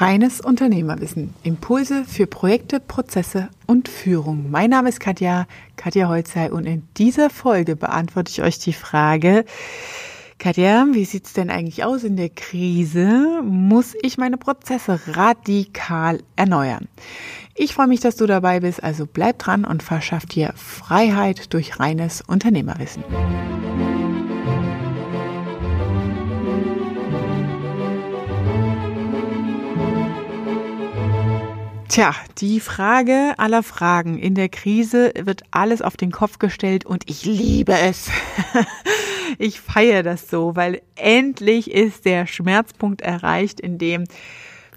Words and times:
Reines 0.00 0.40
Unternehmerwissen. 0.40 1.34
Impulse 1.42 2.06
für 2.06 2.26
Projekte, 2.26 2.80
Prozesse 2.80 3.50
und 3.66 3.86
Führung. 3.86 4.50
Mein 4.50 4.70
Name 4.70 4.88
ist 4.88 4.98
Katja, 4.98 5.46
Katja 5.76 6.08
Holzei 6.08 6.50
und 6.50 6.64
in 6.64 6.88
dieser 6.96 7.28
Folge 7.28 7.76
beantworte 7.76 8.30
ich 8.30 8.40
euch 8.40 8.58
die 8.58 8.72
Frage, 8.72 9.44
Katja, 10.38 10.86
wie 10.92 11.04
sieht's 11.04 11.34
denn 11.34 11.50
eigentlich 11.50 11.84
aus 11.84 12.02
in 12.02 12.16
der 12.16 12.30
Krise? 12.30 13.42
Muss 13.44 13.94
ich 14.00 14.16
meine 14.16 14.38
Prozesse 14.38 14.98
radikal 15.08 16.22
erneuern? 16.34 16.88
Ich 17.54 17.74
freue 17.74 17.88
mich, 17.88 18.00
dass 18.00 18.16
du 18.16 18.26
dabei 18.26 18.60
bist, 18.60 18.82
also 18.82 19.04
bleib 19.04 19.38
dran 19.38 19.66
und 19.66 19.82
verschaff 19.82 20.24
dir 20.24 20.54
Freiheit 20.56 21.52
durch 21.52 21.78
reines 21.78 22.22
Unternehmerwissen. 22.22 23.04
Tja, 31.90 32.14
die 32.38 32.60
Frage 32.60 33.34
aller 33.36 33.64
Fragen. 33.64 34.16
In 34.16 34.36
der 34.36 34.48
Krise 34.48 35.12
wird 35.24 35.42
alles 35.50 35.82
auf 35.82 35.96
den 35.96 36.12
Kopf 36.12 36.38
gestellt 36.38 36.86
und 36.86 37.10
ich 37.10 37.24
liebe 37.24 37.72
es. 37.72 38.08
ich 39.38 39.60
feiere 39.60 40.04
das 40.04 40.30
so, 40.30 40.54
weil 40.54 40.82
endlich 40.94 41.68
ist 41.68 42.04
der 42.04 42.28
Schmerzpunkt 42.28 43.00
erreicht, 43.00 43.58
in 43.58 43.76
dem 43.76 44.04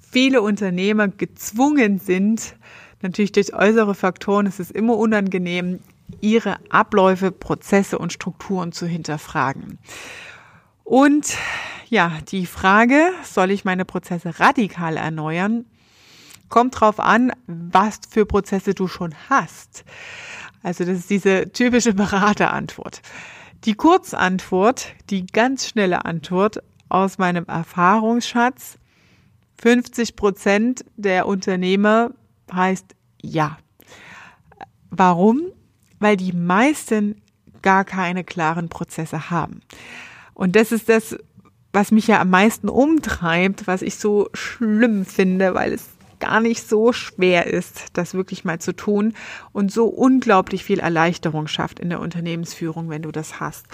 viele 0.01 0.41
Unternehmer 0.41 1.07
gezwungen 1.07 1.99
sind, 1.99 2.55
natürlich 3.03 3.31
durch 3.31 3.53
äußere 3.53 3.93
Faktoren, 3.93 4.47
es 4.47 4.59
ist 4.59 4.71
immer 4.71 4.97
unangenehm, 4.97 5.81
ihre 6.19 6.57
Abläufe, 6.71 7.31
Prozesse 7.31 7.99
und 7.99 8.11
Strukturen 8.11 8.71
zu 8.71 8.87
hinterfragen. 8.87 9.77
Und 10.83 11.37
ja, 11.89 12.13
die 12.31 12.47
Frage, 12.47 13.11
soll 13.23 13.51
ich 13.51 13.65
meine 13.65 13.85
Prozesse 13.85 14.39
radikal 14.39 14.97
erneuern? 14.97 15.65
Kommt 16.53 16.79
drauf 16.79 16.99
an, 16.99 17.31
was 17.47 18.01
für 18.07 18.27
Prozesse 18.27 18.75
du 18.75 18.87
schon 18.87 19.15
hast. 19.27 19.83
Also 20.61 20.85
das 20.85 20.99
ist 20.99 21.09
diese 21.09 21.51
typische 21.51 21.93
Beraterantwort. 21.95 23.01
Die 23.63 23.73
Kurzantwort, 23.73 24.93
die 25.09 25.25
ganz 25.25 25.67
schnelle 25.67 26.05
Antwort 26.05 26.61
aus 26.89 27.17
meinem 27.17 27.45
Erfahrungsschatz, 27.45 28.77
50 29.63 30.15
Prozent 30.15 30.85
der 30.95 31.25
Unternehmer 31.25 32.11
heißt 32.53 32.85
ja. 33.19 33.57
Warum? 34.91 35.41
Weil 35.97 36.17
die 36.17 36.33
meisten 36.33 37.19
gar 37.63 37.83
keine 37.83 38.23
klaren 38.23 38.69
Prozesse 38.69 39.31
haben. 39.31 39.61
Und 40.35 40.55
das 40.55 40.71
ist 40.71 40.87
das, 40.87 41.17
was 41.71 41.89
mich 41.89 42.05
ja 42.05 42.21
am 42.21 42.29
meisten 42.29 42.69
umtreibt, 42.69 43.65
was 43.65 43.81
ich 43.81 43.95
so 43.95 44.29
schlimm 44.35 45.03
finde, 45.03 45.55
weil 45.55 45.73
es 45.73 45.89
gar 46.23 46.39
nicht 46.39 46.67
so 46.67 46.93
schwer 46.93 47.47
ist, 47.47 47.87
das 47.93 48.13
wirklich 48.13 48.45
mal 48.45 48.59
zu 48.59 48.73
tun 48.73 49.13
und 49.51 49.71
so 49.73 49.87
unglaublich 49.87 50.63
viel 50.63 50.79
Erleichterung 50.79 51.47
schafft 51.47 51.79
in 51.79 51.89
der 51.89 51.99
Unternehmensführung, 51.99 52.89
wenn 52.89 53.01
du 53.01 53.11
das 53.11 53.41
hast. 53.41 53.65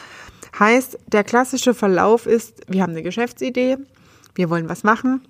Heißt, 0.58 0.98
der 1.06 1.24
klassische 1.24 1.76
Verlauf 1.76 2.26
ist, 2.26 2.62
wir 2.68 2.82
haben 2.82 2.94
eine 2.94 3.04
Geschäftsidee, 3.04 3.78
wir 4.34 4.50
wollen 4.50 4.68
was 4.68 4.84
machen, 4.84 5.22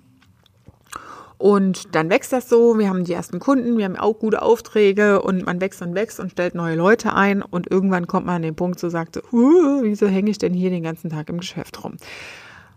und 1.36 1.94
dann 1.94 2.10
wächst 2.10 2.34
das 2.34 2.50
so. 2.50 2.78
Wir 2.78 2.90
haben 2.90 3.04
die 3.04 3.14
ersten 3.14 3.38
Kunden, 3.38 3.78
wir 3.78 3.86
haben 3.86 3.96
auch 3.96 4.18
gute 4.18 4.42
Aufträge 4.42 5.22
und 5.22 5.46
man 5.46 5.58
wächst 5.62 5.80
und 5.80 5.94
wächst 5.94 6.20
und 6.20 6.30
stellt 6.32 6.54
neue 6.54 6.76
Leute 6.76 7.14
ein. 7.14 7.40
Und 7.40 7.70
irgendwann 7.70 8.06
kommt 8.06 8.26
man 8.26 8.36
an 8.36 8.42
den 8.42 8.56
Punkt, 8.56 8.78
so 8.78 8.90
sagt, 8.90 9.16
uh, 9.32 9.82
wieso 9.82 10.06
hänge 10.06 10.30
ich 10.30 10.36
denn 10.36 10.52
hier 10.52 10.68
den 10.68 10.82
ganzen 10.82 11.08
Tag 11.08 11.30
im 11.30 11.38
Geschäft 11.38 11.82
rum? 11.82 11.96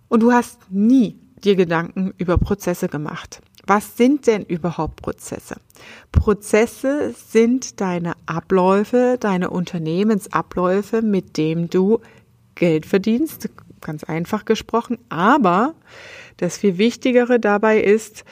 Und 0.07 0.23
du 0.23 0.31
hast 0.31 0.59
nie 0.69 1.17
dir 1.43 1.55
Gedanken 1.55 2.13
über 2.17 2.37
Prozesse 2.37 2.87
gemacht. 2.87 3.41
Was 3.65 3.95
sind 3.95 4.27
denn 4.27 4.43
überhaupt 4.43 5.01
Prozesse? 5.01 5.55
Prozesse 6.11 7.13
sind 7.29 7.79
deine 7.79 8.13
Abläufe, 8.25 9.17
deine 9.19 9.49
Unternehmensabläufe, 9.49 11.01
mit 11.01 11.37
dem 11.37 11.69
du 11.69 11.99
Geld 12.55 12.85
verdienst, 12.85 13.49
ganz 13.79 14.03
einfach 14.03 14.45
gesprochen. 14.45 14.97
Aber 15.09 15.75
das 16.37 16.57
viel 16.57 16.77
Wichtigere 16.77 17.39
dabei 17.39 17.79
ist, 17.79 18.25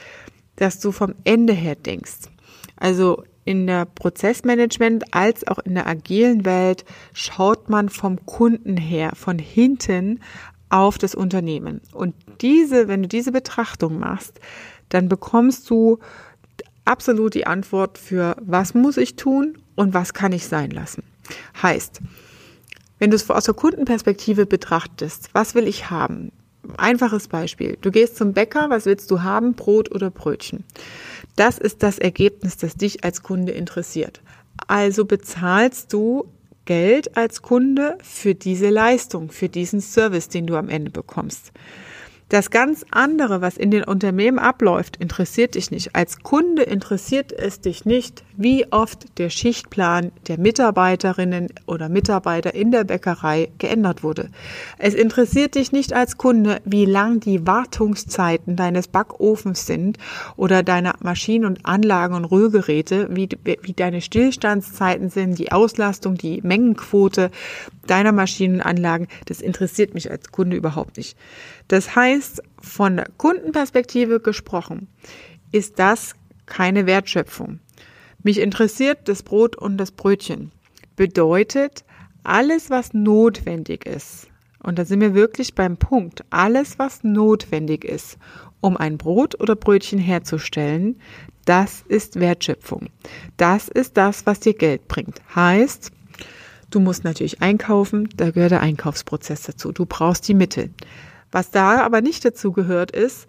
dass 0.57 0.79
du 0.79 0.91
vom 0.91 1.15
Ende 1.23 1.53
her 1.53 1.75
denkst. 1.75 2.29
Also 2.75 3.23
in 3.45 3.67
der 3.67 3.85
Prozessmanagement 3.85 5.13
als 5.13 5.47
auch 5.47 5.59
in 5.59 5.75
der 5.75 5.87
agilen 5.87 6.45
Welt 6.45 6.85
schaut 7.13 7.69
man 7.69 7.89
vom 7.89 8.25
Kunden 8.25 8.77
her, 8.77 9.13
von 9.15 9.39
hinten 9.39 10.19
auf 10.69 10.97
das 10.97 11.15
Unternehmen. 11.15 11.81
Und 11.91 12.15
diese, 12.41 12.87
wenn 12.87 13.03
du 13.03 13.07
diese 13.07 13.31
Betrachtung 13.31 13.99
machst, 13.99 14.39
dann 14.89 15.09
bekommst 15.09 15.69
du 15.69 15.99
absolut 16.85 17.33
die 17.33 17.47
Antwort 17.47 17.97
für, 17.97 18.35
was 18.41 18.73
muss 18.73 18.97
ich 18.97 19.15
tun 19.15 19.57
und 19.75 19.93
was 19.93 20.13
kann 20.13 20.31
ich 20.31 20.47
sein 20.47 20.71
lassen. 20.71 21.03
Heißt, 21.61 22.01
wenn 22.99 23.09
du 23.09 23.15
es 23.15 23.29
aus 23.29 23.45
der 23.45 23.53
Kundenperspektive 23.53 24.45
betrachtest, 24.45 25.29
was 25.33 25.55
will 25.55 25.67
ich 25.67 25.89
haben? 25.89 26.31
Einfaches 26.77 27.27
Beispiel. 27.27 27.77
Du 27.81 27.89
gehst 27.91 28.17
zum 28.17 28.33
Bäcker, 28.33 28.69
was 28.69 28.85
willst 28.85 29.09
du 29.09 29.23
haben? 29.23 29.53
Brot 29.53 29.91
oder 29.91 30.11
Brötchen? 30.11 30.63
Das 31.35 31.57
ist 31.57 31.81
das 31.81 31.97
Ergebnis, 31.97 32.57
das 32.57 32.75
dich 32.75 33.03
als 33.03 33.23
Kunde 33.23 33.51
interessiert. 33.53 34.21
Also 34.67 35.05
bezahlst 35.05 35.91
du 35.91 36.25
Geld 36.65 37.17
als 37.17 37.41
Kunde 37.41 37.97
für 38.03 38.35
diese 38.35 38.69
Leistung, 38.69 39.31
für 39.31 39.49
diesen 39.49 39.81
Service, 39.81 40.29
den 40.29 40.45
du 40.45 40.55
am 40.55 40.69
Ende 40.69 40.91
bekommst. 40.91 41.51
Das 42.31 42.49
ganz 42.49 42.85
andere, 42.91 43.41
was 43.41 43.57
in 43.57 43.71
den 43.71 43.83
Unternehmen 43.83 44.39
abläuft, 44.39 44.95
interessiert 44.95 45.55
dich 45.55 45.69
nicht. 45.69 45.97
Als 45.97 46.19
Kunde 46.19 46.61
interessiert 46.61 47.33
es 47.33 47.59
dich 47.59 47.83
nicht, 47.83 48.23
wie 48.37 48.71
oft 48.71 49.17
der 49.19 49.29
Schichtplan 49.29 50.13
der 50.29 50.39
Mitarbeiterinnen 50.39 51.49
oder 51.65 51.89
Mitarbeiter 51.89 52.55
in 52.55 52.71
der 52.71 52.85
Bäckerei 52.85 53.49
geändert 53.57 54.01
wurde. 54.01 54.29
Es 54.77 54.93
interessiert 54.93 55.55
dich 55.55 55.73
nicht 55.73 55.91
als 55.91 56.17
Kunde, 56.17 56.61
wie 56.63 56.85
lang 56.85 57.19
die 57.19 57.45
Wartungszeiten 57.45 58.55
deines 58.55 58.87
Backofens 58.87 59.65
sind 59.65 59.97
oder 60.37 60.63
deiner 60.63 60.93
Maschinen 61.01 61.43
und 61.43 61.65
Anlagen 61.65 62.15
und 62.15 62.23
Rührgeräte, 62.23 63.09
wie, 63.11 63.27
wie 63.43 63.73
deine 63.73 63.99
Stillstandszeiten 63.99 65.09
sind, 65.09 65.37
die 65.37 65.51
Auslastung, 65.51 66.15
die 66.15 66.39
Mengenquote 66.41 67.29
deiner 67.91 68.13
Maschinenanlagen. 68.13 69.07
Das 69.25 69.41
interessiert 69.41 69.93
mich 69.93 70.09
als 70.09 70.31
Kunde 70.31 70.55
überhaupt 70.55 70.97
nicht. 70.97 71.17
Das 71.67 71.95
heißt, 71.95 72.41
von 72.61 72.95
der 72.95 73.07
Kundenperspektive 73.17 74.21
gesprochen, 74.21 74.87
ist 75.51 75.77
das 75.77 76.15
keine 76.45 76.85
Wertschöpfung. 76.85 77.59
Mich 78.23 78.39
interessiert 78.39 79.09
das 79.09 79.23
Brot 79.23 79.55
und 79.57 79.77
das 79.77 79.91
Brötchen. 79.91 80.51
Bedeutet, 80.95 81.83
alles, 82.23 82.69
was 82.69 82.93
notwendig 82.93 83.85
ist, 83.85 84.27
und 84.63 84.77
da 84.77 84.85
sind 84.85 85.01
wir 85.01 85.15
wirklich 85.15 85.55
beim 85.55 85.77
Punkt, 85.77 86.23
alles, 86.29 86.77
was 86.77 87.03
notwendig 87.03 87.83
ist, 87.83 88.17
um 88.61 88.77
ein 88.77 88.97
Brot 88.97 89.39
oder 89.41 89.55
Brötchen 89.55 89.97
herzustellen, 89.97 90.99
das 91.45 91.83
ist 91.87 92.19
Wertschöpfung. 92.19 92.89
Das 93.37 93.67
ist 93.67 93.97
das, 93.97 94.25
was 94.27 94.39
dir 94.39 94.53
Geld 94.53 94.87
bringt. 94.87 95.21
Heißt, 95.35 95.91
du 96.71 96.79
musst 96.79 97.03
natürlich 97.03 97.41
einkaufen, 97.41 98.09
da 98.15 98.31
gehört 98.31 98.51
der 98.51 98.61
Einkaufsprozess 98.61 99.43
dazu. 99.43 99.71
Du 99.71 99.85
brauchst 99.85 100.27
die 100.27 100.33
Mittel. 100.33 100.71
Was 101.31 101.51
da 101.51 101.81
aber 101.81 102.01
nicht 102.01 102.25
dazu 102.25 102.51
gehört, 102.51 102.91
ist, 102.91 103.27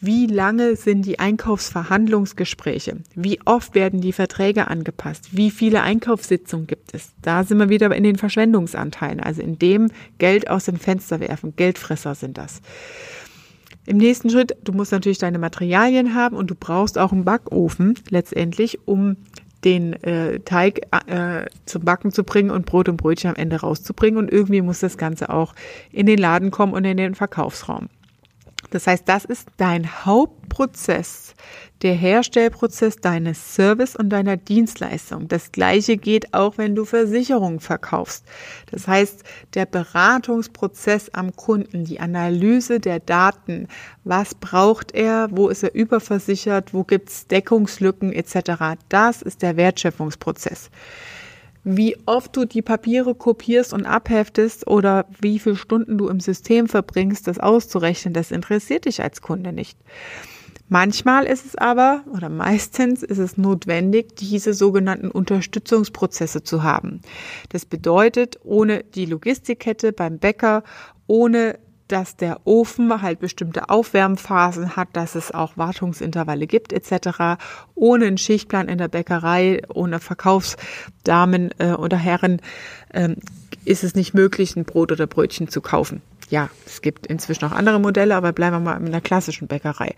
wie 0.00 0.26
lange 0.26 0.76
sind 0.76 1.06
die 1.06 1.18
Einkaufsverhandlungsgespräche? 1.18 2.98
Wie 3.14 3.40
oft 3.46 3.74
werden 3.74 4.02
die 4.02 4.12
Verträge 4.12 4.68
angepasst? 4.68 5.30
Wie 5.32 5.50
viele 5.50 5.82
Einkaufssitzungen 5.82 6.66
gibt 6.66 6.92
es? 6.94 7.12
Da 7.22 7.44
sind 7.44 7.58
wir 7.58 7.70
wieder 7.70 7.94
in 7.94 8.04
den 8.04 8.16
Verschwendungsanteilen, 8.16 9.20
also 9.20 9.40
in 9.40 9.58
dem 9.58 9.90
Geld 10.18 10.50
aus 10.50 10.66
dem 10.66 10.76
Fenster 10.76 11.20
werfen. 11.20 11.56
Geldfresser 11.56 12.14
sind 12.14 12.36
das. 12.36 12.60
Im 13.86 13.96
nächsten 13.96 14.28
Schritt, 14.28 14.56
du 14.64 14.72
musst 14.72 14.92
natürlich 14.92 15.18
deine 15.18 15.38
Materialien 15.38 16.14
haben 16.14 16.36
und 16.36 16.50
du 16.50 16.54
brauchst 16.54 16.98
auch 16.98 17.12
einen 17.12 17.24
Backofen 17.24 17.94
letztendlich, 18.10 18.86
um 18.86 19.16
den 19.66 19.94
äh, 20.04 20.38
Teig 20.40 20.80
äh, 21.08 21.46
zum 21.66 21.84
Backen 21.84 22.12
zu 22.12 22.22
bringen 22.22 22.50
und 22.50 22.66
Brot 22.66 22.88
und 22.88 22.96
Brötchen 22.96 23.30
am 23.30 23.36
Ende 23.36 23.60
rauszubringen. 23.60 24.16
Und 24.18 24.32
irgendwie 24.32 24.62
muss 24.62 24.78
das 24.80 24.96
Ganze 24.96 25.28
auch 25.28 25.54
in 25.92 26.06
den 26.06 26.18
Laden 26.18 26.50
kommen 26.52 26.72
und 26.72 26.84
in 26.84 26.96
den 26.96 27.16
Verkaufsraum. 27.16 27.88
Das 28.70 28.86
heißt, 28.86 29.08
das 29.08 29.24
ist 29.24 29.48
dein 29.56 30.04
Hauptprozess, 30.04 31.34
der 31.82 31.94
Herstellprozess 31.94 32.96
deines 32.96 33.54
Service 33.54 33.96
und 33.96 34.08
deiner 34.10 34.36
Dienstleistung. 34.36 35.28
Das 35.28 35.52
gleiche 35.52 35.96
geht 35.96 36.32
auch, 36.34 36.58
wenn 36.58 36.74
du 36.74 36.84
Versicherungen 36.84 37.60
verkaufst. 37.60 38.24
Das 38.70 38.88
heißt, 38.88 39.22
der 39.54 39.66
Beratungsprozess 39.66 41.10
am 41.10 41.36
Kunden, 41.36 41.84
die 41.84 42.00
Analyse 42.00 42.80
der 42.80 43.00
Daten, 43.00 43.68
was 44.04 44.34
braucht 44.34 44.92
er, 44.92 45.28
wo 45.30 45.48
ist 45.48 45.62
er 45.62 45.74
überversichert, 45.74 46.72
wo 46.72 46.84
gibt 46.84 47.10
es 47.10 47.26
Deckungslücken 47.26 48.12
etc. 48.12 48.78
Das 48.88 49.22
ist 49.22 49.42
der 49.42 49.56
Wertschöpfungsprozess. 49.56 50.70
Wie 51.68 51.96
oft 52.06 52.36
du 52.36 52.44
die 52.44 52.62
Papiere 52.62 53.16
kopierst 53.16 53.72
und 53.72 53.86
abheftest 53.86 54.68
oder 54.68 55.04
wie 55.20 55.40
viele 55.40 55.56
Stunden 55.56 55.98
du 55.98 56.06
im 56.06 56.20
System 56.20 56.68
verbringst, 56.68 57.26
das 57.26 57.40
auszurechnen, 57.40 58.14
das 58.14 58.30
interessiert 58.30 58.84
dich 58.84 59.02
als 59.02 59.20
Kunde 59.20 59.52
nicht. 59.52 59.76
Manchmal 60.68 61.24
ist 61.24 61.44
es 61.44 61.56
aber 61.56 62.04
oder 62.14 62.28
meistens 62.28 63.02
ist 63.02 63.18
es 63.18 63.36
notwendig, 63.36 64.14
diese 64.14 64.54
sogenannten 64.54 65.10
Unterstützungsprozesse 65.10 66.44
zu 66.44 66.62
haben. 66.62 67.00
Das 67.48 67.64
bedeutet, 67.64 68.38
ohne 68.44 68.84
die 68.84 69.06
Logistikkette 69.06 69.92
beim 69.92 70.20
Bäcker, 70.20 70.62
ohne 71.08 71.58
dass 71.88 72.16
der 72.16 72.40
Ofen 72.44 73.02
halt 73.02 73.20
bestimmte 73.20 73.68
Aufwärmphasen 73.70 74.76
hat, 74.76 74.88
dass 74.92 75.14
es 75.14 75.32
auch 75.32 75.56
Wartungsintervalle 75.56 76.46
gibt 76.46 76.72
etc. 76.72 77.38
Ohne 77.74 78.06
einen 78.06 78.18
Schichtplan 78.18 78.68
in 78.68 78.78
der 78.78 78.88
Bäckerei, 78.88 79.62
ohne 79.72 80.00
Verkaufsdamen 80.00 81.50
äh, 81.58 81.72
oder 81.72 81.96
Herren 81.96 82.40
ähm, 82.92 83.16
ist 83.64 83.84
es 83.84 83.94
nicht 83.94 84.14
möglich, 84.14 84.56
ein 84.56 84.64
Brot 84.64 84.92
oder 84.92 85.06
Brötchen 85.06 85.48
zu 85.48 85.60
kaufen. 85.60 86.02
Ja, 86.28 86.50
es 86.66 86.82
gibt 86.82 87.06
inzwischen 87.06 87.44
auch 87.44 87.52
andere 87.52 87.78
Modelle, 87.78 88.16
aber 88.16 88.32
bleiben 88.32 88.56
wir 88.56 88.60
mal 88.60 88.84
in 88.84 88.90
der 88.90 89.00
klassischen 89.00 89.46
Bäckerei. 89.46 89.94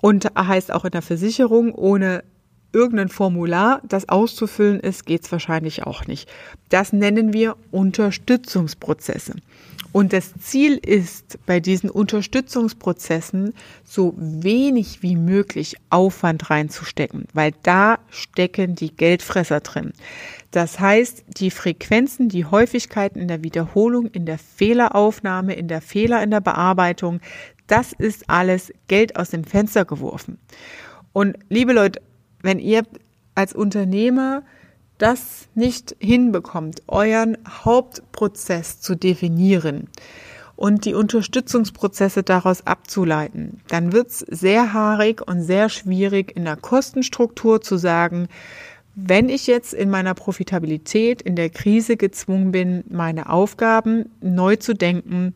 Und 0.00 0.28
heißt 0.36 0.72
auch 0.72 0.84
in 0.86 0.92
der 0.92 1.02
Versicherung, 1.02 1.74
ohne 1.74 2.24
irgendein 2.72 3.08
Formular, 3.08 3.82
das 3.86 4.08
auszufüllen 4.08 4.80
ist, 4.80 5.04
geht's 5.04 5.30
wahrscheinlich 5.32 5.84
auch 5.84 6.06
nicht. 6.06 6.30
Das 6.68 6.92
nennen 6.92 7.32
wir 7.32 7.56
Unterstützungsprozesse. 7.70 9.34
Und 9.92 10.12
das 10.12 10.32
Ziel 10.40 10.76
ist, 10.76 11.38
bei 11.46 11.58
diesen 11.58 11.90
Unterstützungsprozessen 11.90 13.54
so 13.84 14.14
wenig 14.16 15.02
wie 15.02 15.16
möglich 15.16 15.76
Aufwand 15.90 16.48
reinzustecken, 16.48 17.26
weil 17.32 17.52
da 17.64 17.98
stecken 18.08 18.76
die 18.76 18.94
Geldfresser 18.94 19.60
drin. 19.60 19.92
Das 20.52 20.78
heißt, 20.78 21.24
die 21.28 21.50
Frequenzen, 21.50 22.28
die 22.28 22.44
Häufigkeiten 22.44 23.18
in 23.18 23.28
der 23.28 23.42
Wiederholung, 23.42 24.06
in 24.06 24.26
der 24.26 24.38
Fehleraufnahme, 24.38 25.54
in 25.54 25.66
der 25.66 25.80
Fehler 25.80 26.22
in 26.22 26.30
der 26.30 26.40
Bearbeitung, 26.40 27.20
das 27.66 27.92
ist 27.92 28.28
alles 28.28 28.72
Geld 28.88 29.16
aus 29.16 29.30
dem 29.30 29.44
Fenster 29.44 29.84
geworfen. 29.84 30.38
Und 31.12 31.36
liebe 31.48 31.72
Leute, 31.72 32.00
wenn 32.42 32.58
ihr 32.58 32.84
als 33.34 33.54
Unternehmer 33.54 34.42
das 35.00 35.48
nicht 35.54 35.96
hinbekommt, 35.98 36.82
euren 36.86 37.38
Hauptprozess 37.48 38.80
zu 38.80 38.94
definieren 38.94 39.88
und 40.56 40.84
die 40.84 40.94
Unterstützungsprozesse 40.94 42.22
daraus 42.22 42.66
abzuleiten, 42.66 43.60
dann 43.68 43.92
wird 43.92 44.08
es 44.10 44.18
sehr 44.18 44.74
haarig 44.74 45.26
und 45.26 45.42
sehr 45.42 45.70
schwierig 45.70 46.36
in 46.36 46.44
der 46.44 46.56
Kostenstruktur 46.56 47.62
zu 47.62 47.78
sagen, 47.78 48.28
wenn 48.94 49.30
ich 49.30 49.46
jetzt 49.46 49.72
in 49.72 49.88
meiner 49.88 50.14
Profitabilität 50.14 51.22
in 51.22 51.34
der 51.34 51.48
Krise 51.48 51.96
gezwungen 51.96 52.52
bin, 52.52 52.84
meine 52.90 53.30
Aufgaben 53.30 54.10
neu 54.20 54.56
zu 54.56 54.74
denken, 54.74 55.34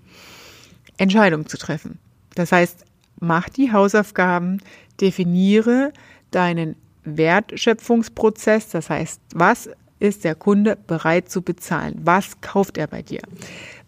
Entscheidungen 0.99 1.46
zu 1.46 1.56
treffen. 1.56 1.99
Das 2.34 2.52
heißt, 2.52 2.84
mach 3.19 3.49
die 3.49 3.72
Hausaufgaben, 3.72 4.61
definiere 5.00 5.93
deinen 6.31 6.76
Wertschöpfungsprozess. 7.05 8.69
Das 8.69 8.91
heißt, 8.91 9.21
was 9.35 9.71
ist 9.99 10.25
der 10.25 10.35
Kunde 10.35 10.77
bereit 10.87 11.31
zu 11.31 11.43
bezahlen? 11.43 12.01
Was 12.03 12.41
kauft 12.41 12.77
er 12.77 12.87
bei 12.87 13.03
dir? 13.03 13.23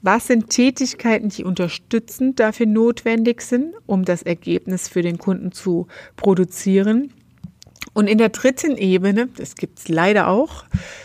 Was 0.02 0.28
sind 0.28 0.50
Tätigkeiten, 0.50 1.30
die 1.30 1.44
unterstützend 1.44 2.38
dafür 2.38 2.66
notwendig 2.66 3.42
sind, 3.42 3.74
um 3.86 4.04
das 4.04 4.22
Ergebnis 4.22 4.88
für 4.88 5.02
den 5.02 5.18
Kunden 5.18 5.52
zu 5.52 5.88
produzieren? 6.16 7.12
Und 7.92 8.08
in 8.08 8.18
der 8.18 8.28
dritten 8.28 8.76
Ebene, 8.76 9.28
das 9.36 9.54
gibt 9.54 9.78
es 9.78 9.88
leider 9.88 10.28
auch 10.28 10.64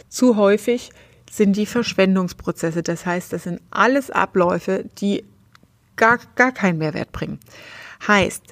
zu 0.09 0.35
häufig, 0.35 0.91
sind 1.29 1.55
die 1.55 1.65
Verschwendungsprozesse. 1.65 2.83
Das 2.83 3.05
heißt, 3.05 3.31
das 3.31 3.43
sind 3.43 3.61
alles 3.71 4.11
Abläufe, 4.11 4.85
die 4.97 5.23
gar, 5.95 6.19
gar 6.35 6.51
keinen 6.51 6.77
Mehrwert 6.77 7.11
bringen. 7.11 7.39
Heißt, 8.07 8.43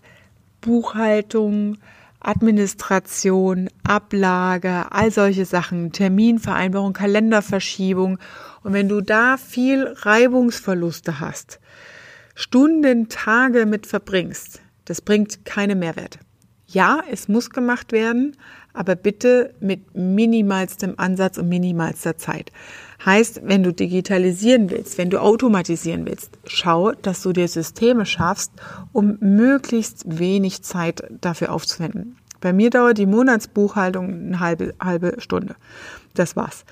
Buchhaltung, 0.62 1.78
Administration, 2.20 3.70
Ablage, 3.84 4.92
all 4.92 5.12
solche 5.12 5.46
Sachen, 5.46 5.92
Terminvereinbarung, 5.92 6.94
Kalenderverschiebung. 6.94 8.20
Und 8.64 8.74
wenn 8.74 8.90
du 8.90 9.02
da 9.02 9.38
viel 9.38 9.88
Reibungsverluste 9.88 11.20
hast, 11.20 11.60
Stunden, 12.36 13.10
Tage 13.10 13.66
mit 13.66 13.88
verbringst, 13.88 14.62
das 14.86 15.02
bringt 15.02 15.46
keine 15.46 15.76
Mehrwert. 15.76 16.20
Ja, 16.68 17.02
es 17.10 17.28
muss 17.28 17.50
gemacht 17.50 17.92
werden, 17.92 18.38
aber 18.74 18.96
bitte 18.96 19.56
mit 19.60 19.96
minimalstem 19.96 20.94
Ansatz 20.98 21.38
und 21.38 21.50
minimalster 21.50 22.18
Zeit. 22.18 22.52
Heißt, 23.06 23.42
wenn 23.44 23.64
du 23.64 23.72
digitalisieren 23.74 24.70
willst, 24.70 24.98
wenn 24.98 25.10
du 25.10 25.22
automatisieren 25.22 26.06
willst, 26.06 26.38
schau, 26.46 26.92
dass 26.92 27.22
du 27.22 27.32
dir 27.32 27.48
Systeme 27.48 28.06
schaffst, 28.06 28.52
um 28.92 29.18
möglichst 29.22 30.20
wenig 30.20 30.64
Zeit 30.64 31.04
dafür 31.22 31.54
aufzuwenden. 31.54 32.18
Bei 32.42 32.54
mir 32.54 32.70
dauert 32.70 32.98
die 32.98 33.06
Monatsbuchhaltung 33.06 34.08
eine 34.08 34.40
halbe, 34.40 34.74
halbe 34.82 35.16
Stunde. 35.20 35.56
Das 36.14 36.36
war's. 36.36 36.66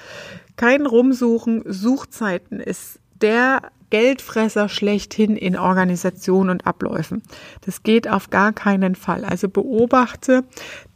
Kein 0.56 0.86
Rumsuchen, 0.86 1.64
Suchzeiten 1.66 2.60
ist 2.60 3.00
der 3.22 3.62
Geldfresser 3.90 4.68
schlechthin 4.68 5.38
in 5.38 5.58
Organisation 5.58 6.50
und 6.50 6.68
Abläufen. 6.68 7.24
Das 7.62 7.84
geht 7.84 8.08
auf 8.08 8.30
gar 8.30 8.52
keinen 8.52 8.96
Fall. 8.96 9.24
Also 9.24 9.48
beobachte 9.48 10.44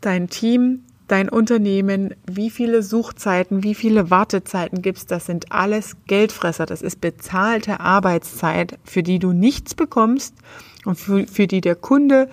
dein 0.01 0.29
Team, 0.29 0.83
dein 1.11 1.29
Unternehmen, 1.29 2.15
wie 2.25 2.49
viele 2.49 2.83
Suchzeiten, 2.83 3.63
wie 3.63 3.75
viele 3.75 4.09
Wartezeiten 4.09 4.81
gibt's, 4.81 5.05
das 5.05 5.25
sind 5.25 5.51
alles 5.51 5.97
Geldfresser. 6.07 6.65
Das 6.65 6.81
ist 6.81 7.01
bezahlte 7.01 7.81
Arbeitszeit, 7.81 8.79
für 8.85 9.03
die 9.03 9.19
du 9.19 9.33
nichts 9.33 9.75
bekommst 9.75 10.35
und 10.85 10.97
für, 10.97 11.27
für 11.27 11.47
die 11.47 11.61
der 11.61 11.75
Kunde 11.75 12.29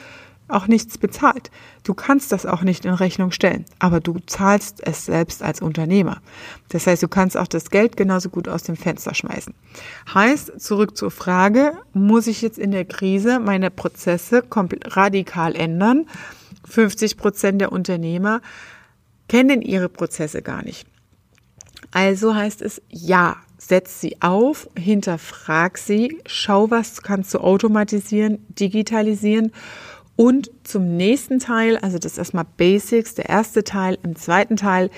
auch 0.46 0.66
nichts 0.66 0.96
bezahlt. 0.96 1.50
Du 1.84 1.92
kannst 1.92 2.32
das 2.32 2.46
auch 2.46 2.62
nicht 2.62 2.84
in 2.84 2.94
Rechnung 2.94 3.32
stellen, 3.32 3.66
aber 3.78 4.00
du 4.00 4.18
zahlst 4.26 4.86
es 4.86 5.04
selbst 5.04 5.42
als 5.42 5.60
Unternehmer. 5.60 6.20
Das 6.68 6.86
heißt, 6.86 7.02
du 7.02 7.08
kannst 7.08 7.36
auch 7.36 7.48
das 7.48 7.70
Geld 7.70 7.96
genauso 7.96 8.30
gut 8.30 8.48
aus 8.48 8.62
dem 8.62 8.76
Fenster 8.76 9.14
schmeißen. 9.14 9.54
Heißt, 10.12 10.60
zurück 10.60 10.96
zur 10.96 11.10
Frage, 11.10 11.72
muss 11.92 12.26
ich 12.26 12.42
jetzt 12.42 12.58
in 12.58 12.70
der 12.70 12.84
Krise 12.84 13.40
meine 13.40 13.70
Prozesse 13.70 14.42
radikal 14.86 15.54
ändern? 15.54 16.06
50 16.68 17.16
Prozent 17.16 17.60
der 17.60 17.72
Unternehmer 17.72 18.40
kennen 19.28 19.62
ihre 19.62 19.88
Prozesse 19.88 20.42
gar 20.42 20.62
nicht. 20.62 20.86
Also 21.90 22.34
heißt 22.34 22.62
es, 22.62 22.82
ja, 22.88 23.36
setz 23.58 24.00
sie 24.00 24.20
auf, 24.20 24.68
hinterfrag 24.78 25.78
sie, 25.78 26.18
schau, 26.26 26.70
was 26.70 27.02
kannst 27.02 27.34
du 27.34 27.38
automatisieren, 27.38 28.44
digitalisieren 28.48 29.52
und 30.16 30.50
zum 30.64 30.96
nächsten 30.96 31.38
Teil, 31.38 31.76
also 31.78 31.98
das 31.98 32.12
ist 32.12 32.18
erstmal 32.18 32.46
Basics, 32.56 33.14
der 33.14 33.28
erste 33.28 33.64
Teil, 33.64 33.98
im 34.02 34.16
zweiten 34.16 34.56
Teil 34.56 34.90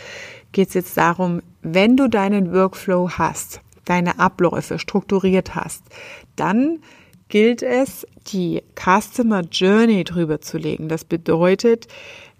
geht 0.53 0.69
es 0.69 0.75
jetzt 0.75 0.97
darum, 0.97 1.43
wenn 1.63 1.97
du 1.97 2.09
deinen 2.09 2.53
Workflow 2.53 3.11
hast, 3.11 3.61
deine 3.85 4.19
Abläufe 4.19 4.79
strukturiert 4.79 5.55
hast, 5.55 5.83
dann 6.37 6.79
gilt 7.31 7.63
es, 7.63 8.07
die 8.29 8.63
Customer 8.75 9.41
Journey 9.41 10.05
drüber 10.05 10.41
zu 10.41 10.59
legen. 10.59 10.89
Das 10.89 11.05
bedeutet, 11.05 11.89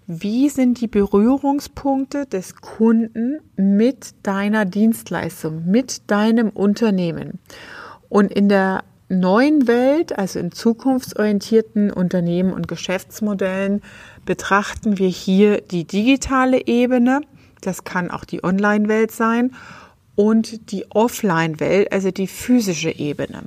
wie 0.05 0.49
sind 0.49 0.81
die 0.81 0.87
Berührungspunkte 0.87 2.25
des 2.25 2.57
Kunden 2.57 3.39
mit 3.55 4.13
deiner 4.23 4.65
Dienstleistung, 4.65 5.65
mit 5.65 6.11
deinem 6.11 6.49
Unternehmen? 6.49 7.39
Und 8.09 8.31
in 8.31 8.49
der 8.49 8.83
neuen 9.07 9.67
Welt, 9.67 10.17
also 10.17 10.39
in 10.39 10.51
zukunftsorientierten 10.51 11.91
Unternehmen 11.91 12.53
und 12.53 12.67
Geschäftsmodellen, 12.67 13.81
betrachten 14.25 14.97
wir 14.97 15.07
hier 15.07 15.61
die 15.61 15.85
digitale 15.85 16.67
Ebene. 16.67 17.21
Das 17.61 17.83
kann 17.83 18.11
auch 18.11 18.25
die 18.25 18.43
Online-Welt 18.43 19.11
sein 19.11 19.51
und 20.15 20.71
die 20.71 20.85
Offline-Welt, 20.89 21.91
also 21.91 22.11
die 22.11 22.27
physische 22.27 22.91
Ebene. 22.91 23.43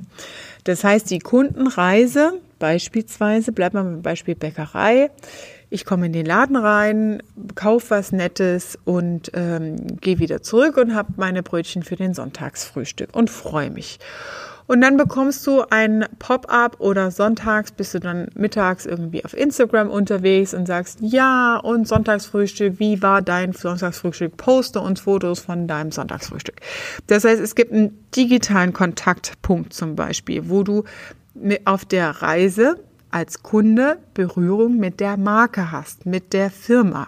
Das 0.65 0.83
heißt, 0.83 1.09
die 1.09 1.19
Kundenreise, 1.19 2.41
beispielsweise, 2.59 3.51
bleibt 3.51 3.75
mal 3.75 3.83
beim 3.83 4.01
Beispiel 4.01 4.35
Bäckerei, 4.35 5.11
ich 5.69 5.85
komme 5.85 6.05
in 6.07 6.13
den 6.13 6.25
Laden 6.25 6.55
rein, 6.55 7.23
kaufe 7.55 7.91
was 7.91 8.11
Nettes 8.11 8.77
und 8.83 9.31
ähm, 9.33 9.99
gehe 9.99 10.19
wieder 10.19 10.41
zurück 10.41 10.77
und 10.77 10.95
habe 10.95 11.13
meine 11.17 11.43
Brötchen 11.43 11.83
für 11.83 11.95
den 11.95 12.13
Sonntagsfrühstück 12.13 13.15
und 13.15 13.29
freue 13.29 13.71
mich. 13.71 13.99
Und 14.67 14.81
dann 14.81 14.97
bekommst 14.97 15.45
du 15.45 15.63
ein 15.69 16.05
Pop-up 16.17 16.77
oder 16.79 17.11
sonntags 17.11 17.71
bist 17.71 17.93
du 17.93 17.99
dann 17.99 18.27
mittags 18.33 18.85
irgendwie 18.85 19.23
auf 19.23 19.35
Instagram 19.35 19.89
unterwegs 19.89 20.53
und 20.53 20.65
sagst, 20.65 20.99
ja, 21.01 21.57
und 21.57 21.87
Sonntagsfrühstück, 21.87 22.79
wie 22.79 23.01
war 23.01 23.21
dein 23.21 23.53
Sonntagsfrühstück? 23.53 24.37
Poste 24.37 24.81
uns 24.81 25.01
Fotos 25.01 25.39
von 25.39 25.67
deinem 25.67 25.91
Sonntagsfrühstück. 25.91 26.61
Das 27.07 27.23
heißt, 27.23 27.41
es 27.41 27.53
gibt 27.55 27.71
einen 27.71 28.05
digitalen 28.15 28.73
Kontaktpunkt 28.73 29.73
zum 29.73 29.95
Beispiel, 29.95 30.49
wo 30.49 30.63
du 30.63 30.83
auf 31.65 31.85
der 31.85 32.09
Reise 32.21 32.79
als 33.11 33.43
Kunde 33.43 33.97
Berührung 34.13 34.77
mit 34.77 34.99
der 34.99 35.17
Marke 35.17 35.71
hast, 35.71 36.05
mit 36.05 36.33
der 36.33 36.49
Firma. 36.49 37.07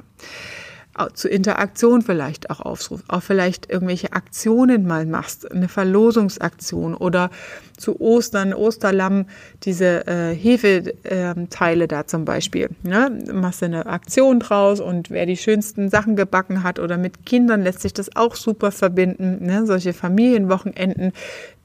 Zur 1.14 1.32
Interaktion 1.32 2.02
vielleicht 2.02 2.50
auch 2.50 2.60
aufrufst, 2.60 3.06
auch 3.08 3.22
vielleicht 3.24 3.70
irgendwelche 3.70 4.14
Aktionen 4.14 4.86
mal 4.86 5.06
machst, 5.06 5.52
eine 5.52 5.68
Verlosungsaktion 5.68 6.96
oder 6.96 7.30
zu 7.78 8.02
Ostern, 8.02 8.54
Osterlamm, 8.54 9.26
diese 9.64 10.08
äh, 10.08 10.34
Hefeteile 10.36 11.84
äh, 11.84 11.88
da 11.88 12.08
zum 12.08 12.26
Beispiel. 12.26 12.70
Ne? 12.84 13.12
Machst 13.32 13.62
du 13.62 13.66
eine 13.66 13.86
Aktion 13.86 14.40
draus 14.40 14.80
und 14.80 15.12
wer 15.12 15.26
die 15.26 15.38
schönsten 15.38 15.90
Sachen 15.90 16.16
gebacken 16.16 16.64
hat 16.64 16.80
oder 16.80 16.98
mit 16.98 17.26
Kindern 17.26 17.62
lässt 17.62 17.82
sich 17.82 17.94
das 17.94 18.16
auch 18.16 18.36
super 18.36 18.72
verbinden. 18.72 19.46
Ne? 19.46 19.66
Solche 19.66 19.94
Familienwochenenden. 19.94 21.14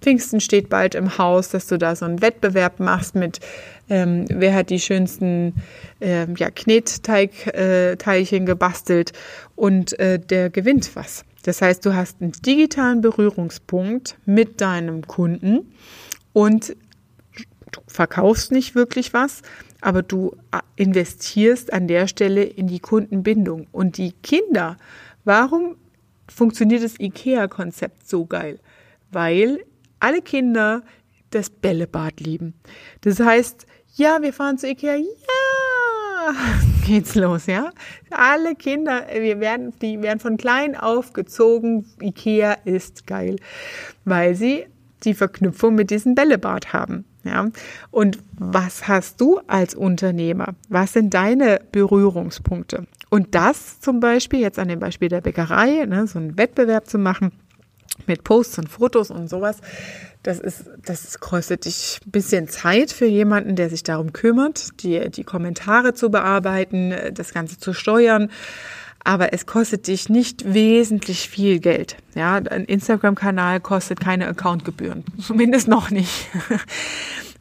Pfingsten 0.02 0.40
steht 0.40 0.68
bald 0.68 0.94
im 0.94 1.16
Haus, 1.16 1.50
dass 1.50 1.68
du 1.68 1.78
da 1.78 1.94
so 1.94 2.04
einen 2.04 2.20
Wettbewerb 2.20 2.80
machst 2.80 3.14
mit 3.14 3.38
ähm, 3.88 4.26
wer 4.28 4.54
hat 4.54 4.70
die 4.70 4.80
schönsten 4.80 5.54
äh, 6.00 6.26
ja, 6.36 6.50
Knetteigteilchen 6.50 8.42
äh, 8.42 8.46
gebastelt 8.46 9.12
und 9.56 9.98
äh, 9.98 10.18
der 10.18 10.50
gewinnt 10.50 10.94
was. 10.94 11.24
Das 11.42 11.60
heißt, 11.60 11.84
du 11.84 11.94
hast 11.94 12.22
einen 12.22 12.32
digitalen 12.32 13.00
Berührungspunkt 13.00 14.16
mit 14.24 14.60
deinem 14.60 15.06
Kunden 15.06 15.72
und 16.32 16.76
du 17.72 17.80
verkaufst 17.86 18.52
nicht 18.52 18.74
wirklich 18.74 19.12
was, 19.12 19.42
aber 19.80 20.02
du 20.02 20.36
äh, 20.52 20.60
investierst 20.76 21.72
an 21.72 21.88
der 21.88 22.06
Stelle 22.06 22.44
in 22.44 22.68
die 22.68 22.80
Kundenbindung. 22.80 23.66
Und 23.72 23.98
die 23.98 24.12
Kinder, 24.22 24.76
warum 25.24 25.76
funktioniert 26.28 26.84
das 26.84 26.98
IKEA-Konzept 27.00 28.08
so 28.08 28.24
geil? 28.24 28.60
Weil 29.10 29.64
alle 29.98 30.22
Kinder 30.22 30.82
das 31.34 31.50
Bällebad 31.50 32.20
lieben. 32.20 32.54
Das 33.02 33.20
heißt, 33.20 33.66
ja, 33.94 34.18
wir 34.22 34.32
fahren 34.32 34.58
zu 34.58 34.68
Ikea, 34.68 34.96
ja, 34.96 35.04
geht's 36.86 37.14
los, 37.14 37.46
ja. 37.46 37.70
Alle 38.10 38.54
Kinder, 38.54 39.06
wir 39.12 39.40
werden, 39.40 39.72
die 39.80 40.00
werden 40.02 40.20
von 40.20 40.36
klein 40.36 40.76
auf 40.76 41.12
gezogen, 41.12 41.86
Ikea 42.00 42.54
ist 42.64 43.06
geil, 43.06 43.36
weil 44.04 44.34
sie 44.34 44.66
die 45.04 45.14
Verknüpfung 45.14 45.74
mit 45.74 45.90
diesem 45.90 46.14
Bällebad 46.14 46.72
haben. 46.72 47.04
Ja, 47.24 47.48
und 47.92 48.18
was 48.32 48.88
hast 48.88 49.20
du 49.20 49.40
als 49.46 49.76
Unternehmer? 49.76 50.54
Was 50.68 50.92
sind 50.92 51.14
deine 51.14 51.60
Berührungspunkte? 51.70 52.86
Und 53.10 53.36
das 53.36 53.78
zum 53.80 54.00
Beispiel, 54.00 54.40
jetzt 54.40 54.58
an 54.58 54.66
dem 54.66 54.80
Beispiel 54.80 55.08
der 55.08 55.20
Bäckerei, 55.20 55.84
ne, 55.86 56.08
so 56.08 56.18
einen 56.18 56.36
Wettbewerb 56.36 56.88
zu 56.88 56.98
machen 56.98 57.30
mit 58.08 58.24
Posts 58.24 58.58
und 58.58 58.68
Fotos 58.68 59.10
und 59.10 59.28
sowas, 59.28 59.58
das 60.22 60.38
ist, 60.38 60.64
das 60.84 61.18
kostet 61.18 61.64
dich 61.64 61.98
ein 62.06 62.10
bisschen 62.12 62.48
Zeit 62.48 62.92
für 62.92 63.06
jemanden, 63.06 63.56
der 63.56 63.68
sich 63.70 63.82
darum 63.82 64.12
kümmert, 64.12 64.82
die, 64.82 65.10
die 65.10 65.24
Kommentare 65.24 65.94
zu 65.94 66.10
bearbeiten, 66.10 66.94
das 67.12 67.34
Ganze 67.34 67.58
zu 67.58 67.72
steuern. 67.72 68.30
Aber 69.04 69.32
es 69.32 69.46
kostet 69.46 69.88
dich 69.88 70.08
nicht 70.08 70.54
wesentlich 70.54 71.28
viel 71.28 71.58
Geld. 71.58 71.96
Ja, 72.14 72.36
ein 72.36 72.64
Instagram-Kanal 72.64 73.60
kostet 73.60 74.00
keine 74.00 74.28
Accountgebühren. 74.28 75.04
Zumindest 75.18 75.68
noch 75.68 75.90
nicht. 75.90 76.28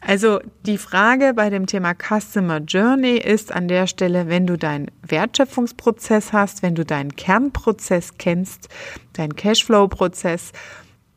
Also 0.04 0.40
die 0.66 0.78
Frage 0.78 1.32
bei 1.32 1.48
dem 1.48 1.66
Thema 1.66 1.94
Customer 1.94 2.58
Journey 2.58 3.18
ist 3.18 3.52
an 3.52 3.68
der 3.68 3.86
Stelle, 3.86 4.28
wenn 4.28 4.48
du 4.48 4.58
deinen 4.58 4.90
Wertschöpfungsprozess 5.06 6.32
hast, 6.32 6.64
wenn 6.64 6.74
du 6.74 6.84
deinen 6.84 7.14
Kernprozess 7.14 8.18
kennst, 8.18 8.68
deinen 9.12 9.36
Cashflow-Prozess 9.36 10.50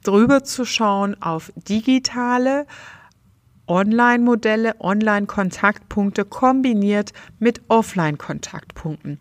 drüber 0.04 0.44
zu 0.44 0.66
schauen 0.66 1.20
auf 1.20 1.52
digitale 1.56 2.68
Online-Modelle, 3.68 4.76
Online-Kontaktpunkte 4.80 6.26
kombiniert 6.26 7.12
mit 7.40 7.62
Offline-Kontaktpunkten 7.68 9.20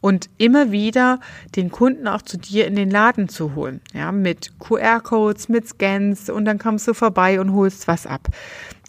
und 0.00 0.28
immer 0.38 0.70
wieder 0.72 1.20
den 1.54 1.70
Kunden 1.70 2.08
auch 2.08 2.22
zu 2.22 2.38
dir 2.38 2.66
in 2.66 2.76
den 2.76 2.90
Laden 2.90 3.28
zu 3.28 3.54
holen, 3.54 3.80
ja, 3.94 4.12
mit 4.12 4.58
QR-Codes, 4.58 5.48
mit 5.48 5.68
Scans 5.68 6.30
und 6.30 6.44
dann 6.44 6.58
kommst 6.58 6.86
du 6.88 6.94
vorbei 6.94 7.40
und 7.40 7.52
holst 7.52 7.88
was 7.88 8.06
ab. 8.06 8.28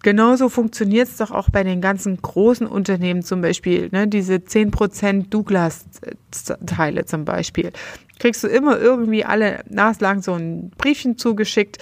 Genauso 0.04 0.48
funktioniert 0.50 1.08
es 1.08 1.18
doch 1.18 1.32
auch 1.32 1.50
bei 1.50 1.64
den 1.64 1.82
ganzen 1.82 2.22
großen 2.22 2.68
Unternehmen 2.68 3.24
zum 3.24 3.42
Beispiel, 3.42 3.90
ne, 3.92 4.08
diese 4.08 4.36
10% 4.36 5.30
Douglas-Teile 5.30 7.06
zum 7.06 7.26
Beispiel 7.26 7.72
kriegst 8.20 8.44
du 8.44 8.48
immer 8.48 8.80
irgendwie 8.80 9.26
alle 9.26 9.64
naslang 9.70 10.22
so 10.22 10.34
ein 10.34 10.72
Briefchen 10.72 11.18
zugeschickt 11.18 11.78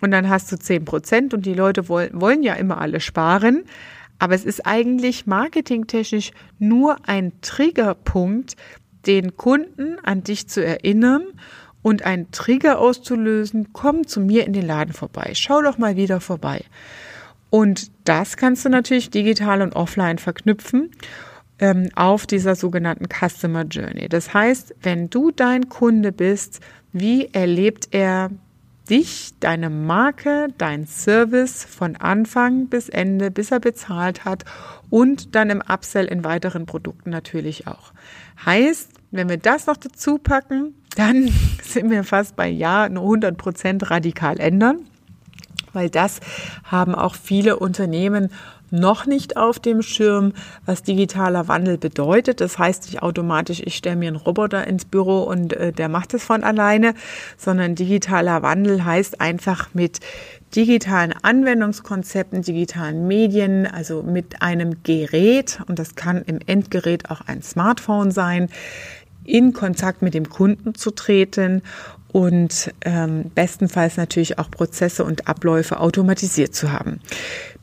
und 0.00 0.10
dann 0.10 0.28
hast 0.28 0.50
du 0.50 0.58
10 0.58 0.84
Prozent 0.84 1.34
und 1.34 1.46
die 1.46 1.54
Leute 1.54 1.88
wollen, 1.88 2.20
wollen 2.20 2.42
ja 2.42 2.54
immer 2.54 2.80
alle 2.80 3.00
sparen. 3.00 3.64
Aber 4.18 4.34
es 4.34 4.44
ist 4.44 4.66
eigentlich 4.66 5.26
marketingtechnisch 5.26 6.32
nur 6.58 6.96
ein 7.08 7.32
Triggerpunkt, 7.40 8.56
den 9.06 9.36
Kunden 9.36 9.98
an 10.02 10.22
dich 10.22 10.46
zu 10.46 10.64
erinnern 10.64 11.22
und 11.82 12.02
einen 12.04 12.30
Trigger 12.30 12.78
auszulösen, 12.78 13.68
komm 13.72 14.06
zu 14.06 14.20
mir 14.20 14.46
in 14.46 14.52
den 14.52 14.66
Laden 14.66 14.92
vorbei, 14.92 15.32
schau 15.34 15.62
doch 15.62 15.78
mal 15.78 15.96
wieder 15.96 16.20
vorbei. 16.20 16.64
Und 17.48 17.90
das 18.04 18.36
kannst 18.36 18.64
du 18.64 18.68
natürlich 18.68 19.10
digital 19.10 19.62
und 19.62 19.74
offline 19.74 20.18
verknüpfen 20.18 20.90
ähm, 21.58 21.88
auf 21.94 22.26
dieser 22.26 22.54
sogenannten 22.54 23.06
Customer 23.08 23.64
Journey. 23.64 24.08
Das 24.08 24.32
heißt, 24.32 24.74
wenn 24.82 25.10
du 25.10 25.30
dein 25.30 25.68
Kunde 25.68 26.12
bist, 26.12 26.60
wie 26.92 27.26
erlebt 27.32 27.88
er 27.90 28.30
dich, 28.90 29.32
deine 29.40 29.70
Marke, 29.70 30.48
dein 30.58 30.86
Service 30.86 31.64
von 31.64 31.96
Anfang 31.96 32.66
bis 32.66 32.88
Ende, 32.88 33.30
bis 33.30 33.52
er 33.52 33.60
bezahlt 33.60 34.24
hat 34.24 34.44
und 34.90 35.34
dann 35.34 35.48
im 35.48 35.62
Upsell 35.66 36.06
in 36.06 36.24
weiteren 36.24 36.66
Produkten 36.66 37.10
natürlich 37.10 37.66
auch. 37.68 37.92
Heißt, 38.44 38.90
wenn 39.12 39.28
wir 39.28 39.38
das 39.38 39.66
noch 39.66 39.76
dazu 39.76 40.18
packen, 40.18 40.74
dann 40.96 41.30
sind 41.62 41.90
wir 41.90 42.04
fast 42.04 42.36
bei 42.36 42.48
Ja 42.48 42.84
100 42.84 43.36
Prozent 43.36 43.90
radikal 43.90 44.40
ändern, 44.40 44.80
weil 45.72 45.88
das 45.88 46.20
haben 46.64 46.94
auch 46.94 47.14
viele 47.14 47.58
Unternehmen 47.58 48.30
noch 48.70 49.06
nicht 49.06 49.36
auf 49.36 49.58
dem 49.58 49.82
Schirm, 49.82 50.32
was 50.66 50.82
digitaler 50.82 51.48
Wandel 51.48 51.78
bedeutet. 51.78 52.40
Das 52.40 52.58
heißt 52.58 52.86
nicht 52.86 53.02
automatisch, 53.02 53.62
ich 53.64 53.76
stelle 53.76 53.96
mir 53.96 54.08
einen 54.08 54.16
Roboter 54.16 54.66
ins 54.66 54.84
Büro 54.84 55.22
und 55.22 55.52
äh, 55.52 55.72
der 55.72 55.88
macht 55.88 56.14
es 56.14 56.24
von 56.24 56.44
alleine, 56.44 56.94
sondern 57.36 57.74
digitaler 57.74 58.42
Wandel 58.42 58.84
heißt 58.84 59.20
einfach 59.20 59.68
mit 59.74 60.00
digitalen 60.54 61.14
Anwendungskonzepten, 61.22 62.42
digitalen 62.42 63.06
Medien, 63.06 63.66
also 63.66 64.02
mit 64.02 64.42
einem 64.42 64.82
Gerät, 64.82 65.60
und 65.68 65.78
das 65.78 65.94
kann 65.94 66.22
im 66.22 66.40
Endgerät 66.44 67.10
auch 67.10 67.20
ein 67.26 67.42
Smartphone 67.42 68.10
sein, 68.10 68.48
in 69.24 69.52
Kontakt 69.52 70.02
mit 70.02 70.14
dem 70.14 70.28
Kunden 70.28 70.74
zu 70.74 70.90
treten 70.90 71.62
und 72.12 72.72
ähm, 72.82 73.30
bestenfalls 73.34 73.96
natürlich 73.96 74.38
auch 74.38 74.50
Prozesse 74.50 75.04
und 75.04 75.28
Abläufe 75.28 75.78
automatisiert 75.80 76.54
zu 76.54 76.72
haben. 76.72 77.00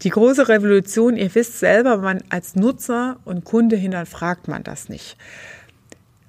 Die 0.04 0.10
große 0.10 0.48
Revolution, 0.48 1.18
ihr 1.18 1.34
wisst 1.36 1.60
selber, 1.60 1.98
man 1.98 2.24
als 2.30 2.56
Nutzer 2.56 3.18
und 3.25 3.46
Kunde 3.46 3.75
hinterfragt 3.75 4.48
man 4.48 4.63
das 4.63 4.89
nicht. 4.89 5.18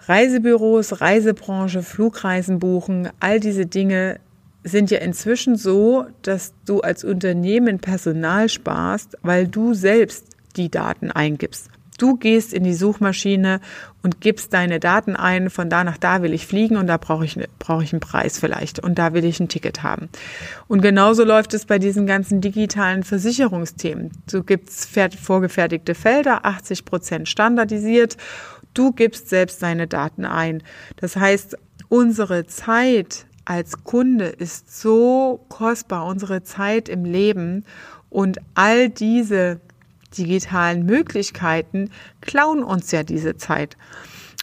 Reisebüros, 0.06 1.00
Reisebranche, 1.00 1.82
Flugreisen 1.82 2.58
buchen, 2.58 3.10
all 3.20 3.40
diese 3.40 3.66
Dinge 3.66 4.20
sind 4.64 4.90
ja 4.90 4.98
inzwischen 4.98 5.56
so, 5.56 6.06
dass 6.22 6.54
du 6.66 6.80
als 6.80 7.04
Unternehmen 7.04 7.78
Personal 7.78 8.48
sparst, 8.48 9.16
weil 9.22 9.46
du 9.46 9.74
selbst 9.74 10.26
die 10.56 10.70
Daten 10.70 11.10
eingibst. 11.10 11.70
Du 11.98 12.16
gehst 12.16 12.54
in 12.54 12.64
die 12.64 12.74
Suchmaschine 12.74 13.60
und 14.02 14.20
gibst 14.20 14.54
deine 14.54 14.80
Daten 14.80 15.16
ein, 15.16 15.50
von 15.50 15.68
da 15.68 15.84
nach 15.84 15.98
da 15.98 16.22
will 16.22 16.32
ich 16.32 16.46
fliegen 16.46 16.76
und 16.76 16.86
da 16.86 16.96
brauche 16.96 17.24
ich, 17.24 17.38
brauche 17.58 17.82
ich 17.82 17.92
einen 17.92 18.00
Preis 18.00 18.38
vielleicht 18.38 18.78
und 18.78 18.98
da 18.98 19.12
will 19.12 19.24
ich 19.24 19.40
ein 19.40 19.48
Ticket 19.48 19.82
haben. 19.82 20.08
Und 20.68 20.80
genauso 20.80 21.24
läuft 21.24 21.52
es 21.54 21.66
bei 21.66 21.78
diesen 21.78 22.06
ganzen 22.06 22.40
digitalen 22.40 23.02
Versicherungsthemen. 23.02 24.12
Du 24.30 24.44
gibst 24.44 24.88
vorgefertigte 25.20 25.94
Felder, 25.94 26.46
80 26.46 26.84
Prozent 26.84 27.28
standardisiert. 27.28 28.16
Du 28.74 28.92
gibst 28.92 29.28
selbst 29.28 29.60
deine 29.60 29.88
Daten 29.88 30.24
ein. 30.24 30.62
Das 30.96 31.16
heißt, 31.16 31.58
unsere 31.88 32.46
Zeit 32.46 33.26
als 33.44 33.82
Kunde 33.82 34.26
ist 34.26 34.80
so 34.80 35.44
kostbar, 35.48 36.06
unsere 36.06 36.42
Zeit 36.42 36.88
im 36.88 37.04
Leben 37.04 37.64
und 38.10 38.38
all 38.54 38.88
diese 38.88 39.60
digitalen 40.16 40.86
Möglichkeiten 40.86 41.90
klauen 42.20 42.62
uns 42.62 42.90
ja 42.90 43.02
diese 43.02 43.36
Zeit. 43.36 43.76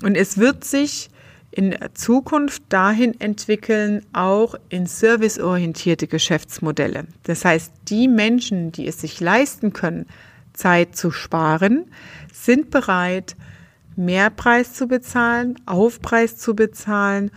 Und 0.04 0.16
es 0.16 0.38
wird 0.38 0.64
sich 0.64 1.10
in 1.52 1.76
Zukunft 1.94 2.64
dahin 2.70 3.20
entwickeln, 3.22 4.06
auch 4.12 4.56
in 4.68 4.88
serviceorientierte 4.88 6.08
Geschäftsmodelle. 6.08 7.06
Das 7.24 7.46
heißt, 7.46 7.72
die 7.88 8.10
Menschen, 8.10 8.74
die 8.74 8.88
es 8.88 9.00
sich 9.00 9.22
leisten 9.22 9.72
können, 9.72 10.06
Zeit 10.54 10.98
zu 10.98 11.12
sparen, 11.12 11.86
sind 12.34 12.72
bereit, 12.72 13.38
Mehrpreis 13.96 14.74
zu 14.74 14.88
bezahlen, 14.88 15.56
Aufpreis 15.66 16.38
zu 16.38 16.56
bezahlen, 16.56 17.32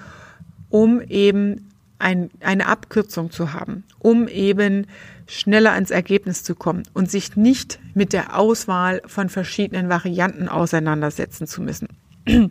um 0.68 1.00
eben 1.00 1.70
ein, 2.00 2.30
eine 2.40 2.66
Abkürzung 2.66 3.30
zu 3.30 3.52
haben, 3.52 3.84
um 4.00 4.26
eben 4.26 4.86
schneller 5.28 5.72
ans 5.72 5.90
Ergebnis 5.90 6.42
zu 6.42 6.54
kommen 6.54 6.82
und 6.94 7.10
sich 7.10 7.36
nicht 7.36 7.78
mit 7.94 8.12
der 8.12 8.36
Auswahl 8.36 9.02
von 9.06 9.28
verschiedenen 9.28 9.88
Varianten 9.88 10.48
auseinandersetzen 10.48 11.46
zu 11.46 11.62
müssen. 11.62 11.88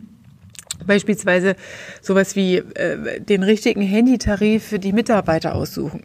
Beispielsweise 0.86 1.56
sowas 2.00 2.36
wie 2.36 2.58
äh, 2.58 3.20
den 3.20 3.42
richtigen 3.42 3.82
Handytarif 3.82 4.64
für 4.64 4.78
die 4.78 4.92
Mitarbeiter 4.92 5.54
aussuchen. 5.54 6.04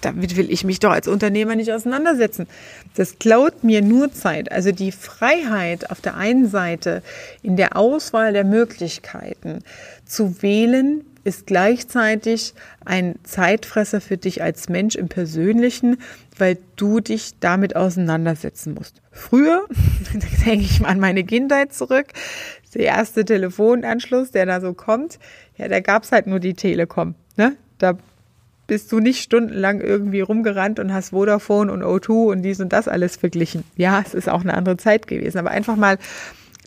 Damit 0.00 0.36
will 0.36 0.50
ich 0.50 0.64
mich 0.64 0.80
doch 0.80 0.90
als 0.90 1.08
Unternehmer 1.08 1.56
nicht 1.56 1.72
auseinandersetzen. 1.72 2.46
Das 2.94 3.18
klaut 3.18 3.64
mir 3.64 3.80
nur 3.80 4.12
Zeit. 4.12 4.50
Also 4.50 4.72
die 4.72 4.92
Freiheit 4.92 5.90
auf 5.90 6.00
der 6.00 6.16
einen 6.16 6.48
Seite 6.48 7.02
in 7.42 7.56
der 7.56 7.76
Auswahl 7.76 8.32
der 8.32 8.44
Möglichkeiten 8.44 9.60
zu 10.04 10.42
wählen, 10.42 11.04
ist 11.24 11.46
gleichzeitig 11.46 12.52
ein 12.84 13.14
Zeitfresser 13.22 14.02
für 14.02 14.18
dich 14.18 14.42
als 14.42 14.68
Mensch 14.68 14.94
im 14.94 15.08
Persönlichen, 15.08 15.96
weil 16.36 16.58
du 16.76 17.00
dich 17.00 17.32
damit 17.40 17.76
auseinandersetzen 17.76 18.74
musst. 18.74 19.00
Früher, 19.10 19.64
denke 20.44 20.66
ich 20.66 20.80
mal 20.80 20.88
an 20.88 21.00
meine 21.00 21.24
Kindheit 21.24 21.72
zurück, 21.72 22.08
der 22.74 22.84
erste 22.86 23.24
Telefonanschluss, 23.24 24.32
der 24.32 24.46
da 24.46 24.60
so 24.60 24.74
kommt, 24.74 25.18
ja, 25.56 25.68
da 25.68 25.80
gab's 25.80 26.12
halt 26.12 26.26
nur 26.26 26.40
die 26.40 26.54
Telekom. 26.54 27.14
Ne? 27.36 27.56
Da 27.78 27.96
bist 28.66 28.90
du 28.92 29.00
nicht 29.00 29.22
stundenlang 29.22 29.80
irgendwie 29.80 30.20
rumgerannt 30.20 30.78
und 30.80 30.92
hast 30.92 31.10
Vodafone 31.10 31.70
und 31.70 31.82
O2 31.82 32.32
und 32.32 32.42
dies 32.42 32.60
und 32.60 32.72
das 32.72 32.88
alles 32.88 33.16
verglichen. 33.16 33.64
Ja, 33.76 34.02
es 34.04 34.14
ist 34.14 34.28
auch 34.28 34.40
eine 34.40 34.54
andere 34.54 34.76
Zeit 34.76 35.06
gewesen, 35.06 35.38
aber 35.38 35.50
einfach 35.50 35.76
mal 35.76 35.98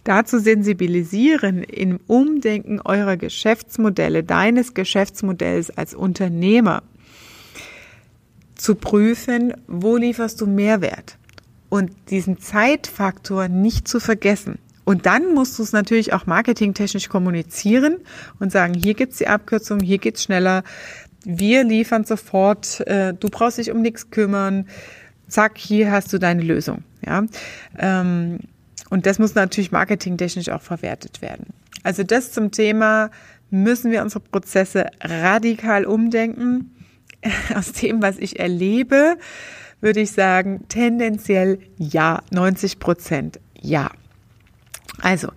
dazu 0.04 0.40
sensibilisieren 0.40 1.64
im 1.64 2.00
Umdenken 2.08 2.80
eurer 2.82 3.18
Geschäftsmodelle, 3.18 4.24
deines 4.24 4.74
Geschäftsmodells 4.74 5.76
als 5.78 5.94
Unternehmer, 5.94 6.84
zu 8.56 8.76
prüfen, 8.76 9.54
wo 9.68 9.98
lieferst 9.98 10.42
du 10.42 10.48
Mehrwert 10.48 11.18
und 11.70 11.92
diesen 12.10 12.40
Zeitfaktor 12.40 13.48
nicht 13.50 13.88
zu 13.88 14.00
vergessen. 14.00 14.58
Und 14.84 15.06
dann 15.06 15.34
musst 15.34 15.60
du 15.60 15.64
es 15.64 15.74
natürlich 15.74 16.14
auch 16.14 16.26
marketingtechnisch 16.26 17.10
kommunizieren 17.10 17.98
und 18.40 18.54
sagen, 18.54 18.74
hier 18.74 18.94
gibt's 18.94 19.18
die 19.18 19.28
Abkürzung, 19.28 19.82
hier 19.82 19.98
geht's 19.98 20.24
schneller, 20.24 20.64
wir 21.30 21.66
liefern 21.66 22.06
sofort, 22.06 22.80
äh, 22.88 23.14
du 23.14 23.28
brauchst 23.28 23.58
dich 23.58 23.70
um 23.70 23.82
nichts 23.82 24.10
kümmern, 24.10 24.68
zack, 25.28 25.58
hier 25.58 25.92
hast 25.92 26.14
du 26.14 26.20
deine 26.20 26.42
Lösung. 26.42 26.84
Ja. 27.06 27.26
Ähm, 27.78 28.40
und 28.90 29.06
das 29.06 29.20
muss 29.20 29.36
natürlich 29.36 29.74
marketingtechnisch 29.74 30.48
auch 30.50 30.62
verwertet 30.62 31.22
werden. 31.22 31.48
Also 31.84 32.04
das 32.04 32.32
zum 32.32 32.52
Thema, 32.52 33.12
müssen 33.50 33.92
wir 33.92 34.02
unsere 34.02 34.22
Prozesse 34.22 34.88
radikal 35.02 35.86
umdenken. 35.86 36.72
Aus 37.56 37.74
dem, 37.74 38.02
was 38.02 38.18
ich 38.18 38.40
erlebe, 38.40 39.18
würde 39.82 40.00
ich 40.00 40.12
sagen, 40.12 40.66
tendenziell 40.70 41.60
ja, 41.78 42.22
90 42.32 42.80
Prozent 42.80 43.40
ja. 43.60 43.92
Also, 45.02 45.30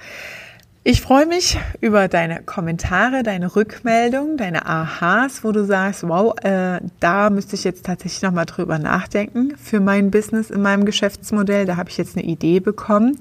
ich 0.83 1.03
freue 1.03 1.27
mich 1.27 1.59
über 1.83 2.09
deine 2.09 2.43
Kommentare, 2.43 3.23
deine 3.23 3.55
Rückmeldung, 3.55 4.39
deine 4.39 4.65
Aha's, 4.65 5.45
wo 5.45 5.53
du 5.53 5.65
sagst, 5.67 6.09
wow, 6.09 6.35
äh, 6.43 6.81
da 7.01 7.29
müsste 7.29 7.55
ich 7.55 7.65
jetzt 7.65 7.85
tatsächlich 7.85 8.23
nochmal 8.23 8.47
drüber 8.47 8.79
nachdenken 8.79 9.55
für 9.59 9.81
mein 9.81 10.11
Business 10.11 10.49
in 10.49 10.63
meinem 10.63 10.87
Geschäftsmodell. 10.87 11.67
Da 11.67 11.77
habe 11.77 11.91
ich 11.91 11.99
jetzt 11.99 12.17
eine 12.17 12.25
Idee 12.25 12.61
bekommen. 12.61 13.19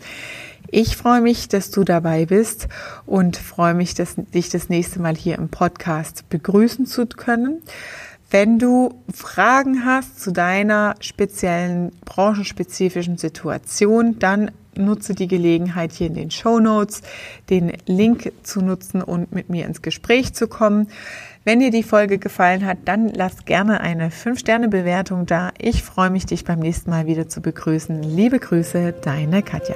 Ich 0.71 0.95
freue 0.95 1.19
mich, 1.19 1.49
dass 1.49 1.69
du 1.69 1.83
dabei 1.83 2.25
bist 2.25 2.69
und 3.05 3.35
freue 3.35 3.73
mich, 3.73 3.93
dass, 3.93 4.15
dich 4.15 4.49
das 4.49 4.69
nächste 4.69 5.01
Mal 5.01 5.15
hier 5.15 5.35
im 5.35 5.49
Podcast 5.49 6.29
begrüßen 6.29 6.85
zu 6.85 7.07
können. 7.07 7.61
Wenn 8.31 8.59
du 8.59 8.93
Fragen 9.13 9.83
hast 9.83 10.21
zu 10.21 10.31
deiner 10.31 10.95
speziellen 11.01 11.91
branchenspezifischen 12.05 13.17
Situation, 13.17 14.17
dann 14.19 14.51
nutze 14.79 15.13
die 15.13 15.27
Gelegenheit 15.27 15.91
hier 15.91 16.07
in 16.07 16.15
den 16.15 16.31
Show 16.31 16.59
Notes, 16.59 17.01
den 17.49 17.73
Link 17.85 18.31
zu 18.43 18.61
nutzen 18.61 19.01
und 19.01 19.31
mit 19.31 19.49
mir 19.49 19.65
ins 19.65 19.81
Gespräch 19.81 20.33
zu 20.33 20.47
kommen. 20.47 20.87
Wenn 21.45 21.59
dir 21.59 21.71
die 21.71 21.83
Folge 21.83 22.17
gefallen 22.17 22.65
hat, 22.65 22.79
dann 22.85 23.09
lass 23.09 23.45
gerne 23.45 23.81
eine 23.81 24.09
5-Sterne-Bewertung 24.09 25.25
da. 25.25 25.51
Ich 25.57 25.83
freue 25.83 26.09
mich, 26.09 26.25
dich 26.25 26.43
beim 26.43 26.59
nächsten 26.59 26.89
Mal 26.89 27.05
wieder 27.05 27.29
zu 27.29 27.41
begrüßen. 27.41 28.03
Liebe 28.03 28.39
Grüße, 28.39 28.93
deine 29.01 29.41
Katja. 29.41 29.75